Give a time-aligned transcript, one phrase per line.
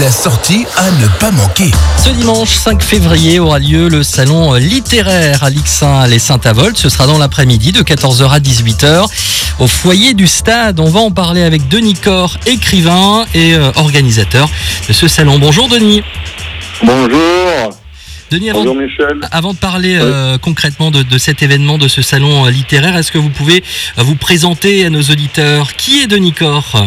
[0.00, 1.70] La sortie à ne pas manquer.
[2.02, 6.76] Ce dimanche 5 février aura lieu le salon littéraire à Lixin les Saint-Avold.
[6.76, 9.06] Ce sera dans l'après-midi de 14h à 18h
[9.60, 10.80] au foyer du stade.
[10.80, 14.48] On va en parler avec Denis Cor, écrivain et euh, organisateur
[14.88, 15.38] de ce salon.
[15.38, 16.02] Bonjour Denis.
[16.82, 17.70] Bonjour.
[18.30, 19.20] Denis, avant, Bonjour Michel.
[19.30, 23.12] avant de parler euh, concrètement de, de cet événement, de ce salon euh, littéraire, est-ce
[23.12, 23.62] que vous pouvez
[23.98, 25.74] vous présenter à nos auditeurs?
[25.74, 26.84] Qui est Denis Cor?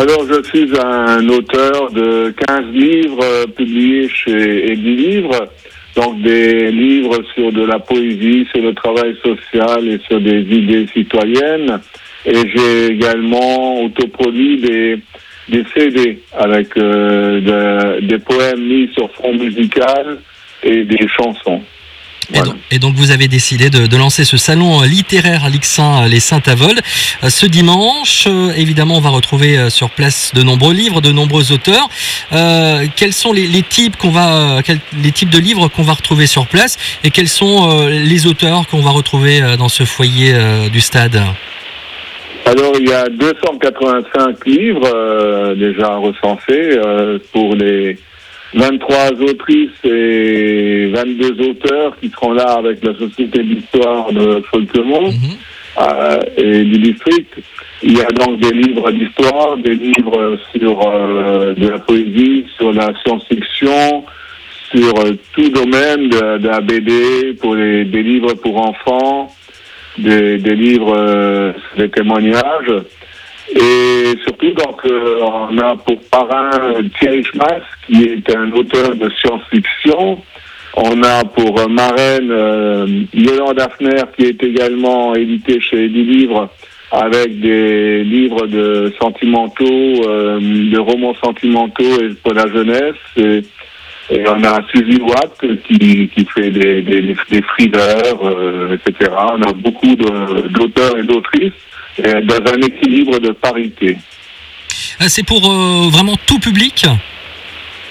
[0.00, 5.46] Alors je suis un auteur de 15 livres euh, publiés chez Livres,
[5.94, 10.86] donc des livres sur de la poésie, sur le travail social et sur des idées
[10.94, 11.80] citoyennes.
[12.24, 17.40] Et j'ai également autoproduit des, CD avec euh,
[18.00, 20.16] de- des poèmes mis sur fond musical
[20.62, 21.60] et des chansons.
[22.34, 25.48] Et, donc, et donc vous avez décidé de, de lancer ce salon euh, littéraire à
[25.50, 26.80] Lixin, euh, les Saint-Avold.
[27.24, 28.26] Euh, Ce dimanche,
[28.56, 31.88] évidemment, on va retrouver sur place de nombreux livres, de nombreux auteurs.
[32.32, 35.94] Euh, quels sont les, les types qu'on va, quels- les types de livres qu'on va
[35.94, 40.34] retrouver sur place et quels sont les auteurs qu'on va retrouver dans ce foyer
[40.72, 41.20] du stade?
[42.46, 47.98] Alors, il y a 285 livres euh, déjà recensés euh, pour les
[48.54, 55.36] 23 autrices et 22 auteurs qui seront là avec la Société d'histoire de Folquemont Mhm.
[55.78, 57.32] euh, et du district.
[57.82, 62.72] Il y a donc des livres d'histoire, des livres sur euh, de la poésie, sur
[62.72, 64.04] la science-fiction,
[64.70, 69.32] sur euh, tout domaine de, de la BD, pour les, des livres pour enfants,
[69.96, 72.72] des, des livres, euh, des témoignages.
[73.54, 76.50] Et surtout, donc, euh, on a pour parrain
[76.98, 80.22] Thierry Schmass, qui est un auteur de science-fiction.
[80.74, 83.60] On a pour marraine euh, Yolande
[84.16, 86.48] qui est également édité chez Eddie Livres,
[86.92, 92.94] avec des livres de sentimentaux, euh, de romans sentimentaux et pour la jeunesse.
[93.16, 93.42] Et,
[94.26, 99.08] on a Suzy Watt qui, qui fait des, des, des euh, etc.
[99.12, 101.52] On a beaucoup d'auteurs et d'autrices
[101.98, 103.96] dans un équilibre de parité.
[105.00, 106.86] Euh, C'est pour euh, vraiment tout public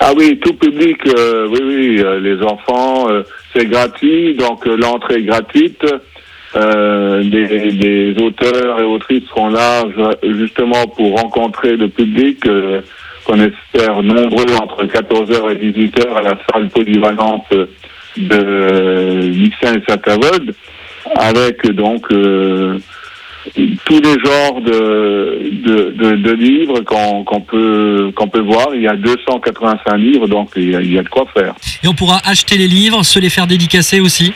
[0.00, 3.22] Ah oui, tout public, euh, oui, oui, euh, les enfants, euh,
[3.54, 5.84] c'est gratuit, donc euh, l'entrée est gratuite.
[6.54, 12.80] Euh, des, des auteurs et autrices seront là ju- justement pour rencontrer le public euh,
[13.24, 17.52] qu'on espère nombreux entre 14h et 18h à la salle polyvalente
[18.16, 20.54] de Lixin et Saint-Avold
[21.16, 22.78] avec donc euh,
[23.84, 28.68] tous les genres de, de, de, de livres qu'on qu'on peut, qu'on peut voir.
[28.74, 31.54] Il y a 285 livres, donc il y a, il y a de quoi faire.
[31.82, 34.32] et on pourra acheter les livres, se les faire dédicacer aussi?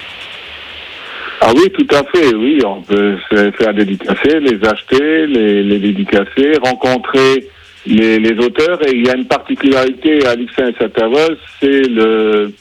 [1.43, 2.61] Ah oui, tout à fait, oui.
[2.67, 7.47] On peut se faire dédicacer, les acheter, les, les dédicacer, rencontrer
[7.87, 8.79] les, les auteurs.
[8.87, 12.53] Et il y a une particularité à Lixin et Saint-Avold, c'est le,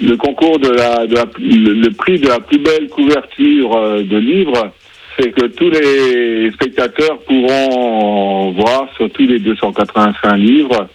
[0.00, 4.02] le concours de la, de la- le, le prix de la plus belle couverture euh,
[4.02, 4.72] de livres.
[5.20, 10.88] C'est que tous les spectateurs pourront voir sur tous les 285 livres,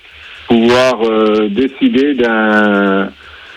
[0.47, 3.09] pouvoir euh, décider d'un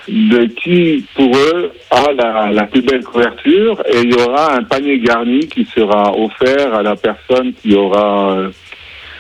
[0.09, 3.83] de qui, pour eux, a la, plus belle couverture.
[3.91, 8.33] Et il y aura un panier garni qui sera offert à la personne qui aura
[8.33, 8.51] euh,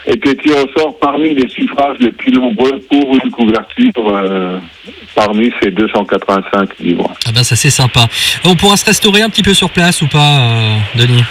[0.06, 4.58] tiré au sort parmi les suffrages les plus nombreux pour une couverture euh,
[5.14, 7.12] parmi ces 285 livres.
[7.26, 8.06] Ah ben ça c'est sympa.
[8.44, 11.24] On pourra se restaurer un petit peu sur place ou pas, euh, Denis?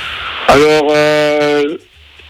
[0.50, 1.78] Alors, euh,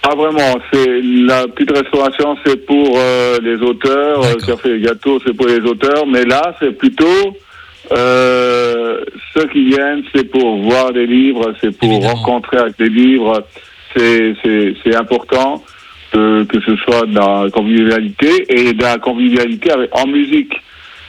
[0.01, 0.55] pas vraiment.
[0.71, 4.21] C'est la petite restauration, c'est pour euh, les auteurs.
[4.45, 6.05] Café et gâteaux, c'est pour les auteurs.
[6.07, 7.37] Mais là, c'est plutôt
[7.89, 12.13] ceux qui viennent, c'est pour voir des livres, c'est pour Évidemment.
[12.15, 13.43] rencontrer avec des livres.
[13.95, 15.63] C'est important
[16.11, 20.53] que que ce soit dans la convivialité et dans la convivialité avec, en musique.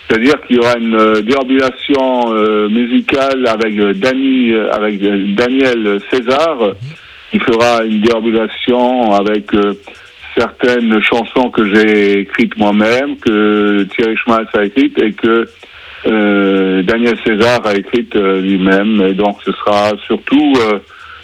[0.09, 5.01] C'est-à-dire qu'il y aura une euh, déambulation euh, musicale avec euh, euh, avec
[5.35, 6.57] Daniel César,
[7.31, 9.75] qui fera une déambulation avec euh,
[10.35, 15.47] certaines chansons que j'ai écrites moi-même, que Thierry Schmalz a écrites et que
[16.07, 19.03] euh, Daniel César a écrites lui-même.
[19.03, 20.79] Et donc ce sera surtout euh,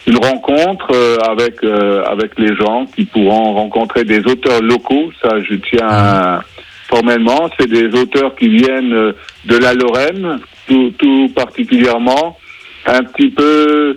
[0.06, 5.10] une rencontre euh, avec euh, avec les gens qui pourront rencontrer des auteurs locaux.
[5.22, 6.40] Ça, je tiens
[6.88, 7.48] formellement.
[7.58, 9.12] C'est des auteurs qui viennent euh,
[9.46, 12.38] de la Lorraine, tout, tout particulièrement.
[12.86, 13.96] Un petit peu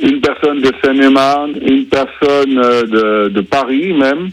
[0.00, 4.30] une personne de Seine-et-Marne, une personne de, de Paris même,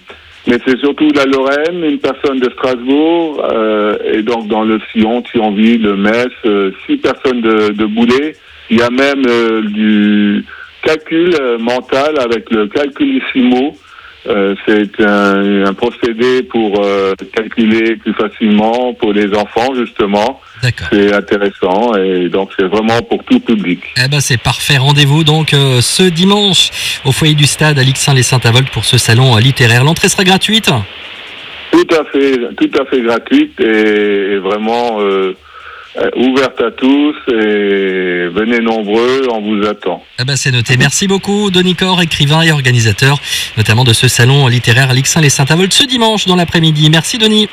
[0.47, 5.21] mais c'est surtout la Lorraine, une personne de Strasbourg, euh, et donc dans le Sion,
[5.21, 8.35] Thionville, Metz, euh, six personnes de, de Boulet.
[8.71, 9.23] Il y a même
[9.71, 10.45] du
[10.81, 13.77] calcul euh, mental avec le calculissimo
[14.27, 20.41] Euh, c'est un, un procédé pour euh, calculer plus facilement pour les enfants justement.
[20.61, 20.87] D'accord.
[20.91, 23.81] C'est intéressant et donc c'est vraiment pour tout public.
[23.95, 24.77] Eh ben c'est parfait.
[24.77, 26.63] Rendez-vous donc euh, ce dimanche
[27.05, 29.85] au foyer du stade à Lixin-les-Saint-Avold pour ce salon littéraire.
[29.85, 30.69] L'entrée sera gratuite?
[31.71, 34.87] Tout à fait, tout à fait gratuite et, et vraiment
[36.27, 37.88] ouverte à tous et
[38.39, 40.03] venez nombreux, on vous attend.
[40.19, 40.77] Eh ben c'est noté.
[40.77, 43.19] Merci beaucoup, Denis Cor, écrivain et organisateur,
[43.57, 46.89] notamment de ce salon littéraire à Lixin-les-Saint-Avold ce dimanche dans l'après-midi.
[46.89, 47.49] Merci, Denis.